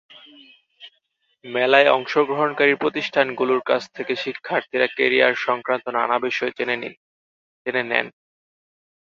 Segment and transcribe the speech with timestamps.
[1.45, 6.75] মেলায় অংশগ্রহণকারী প্রতিষ্ঠানগুলোর কাছ থেকে শিক্ষার্থীরা ক্যারিয়ারসংক্রান্ত নানা বিষয়ে জেনে
[6.75, 6.93] নেন।